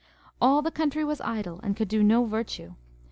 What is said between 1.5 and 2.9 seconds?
and could do no virtue.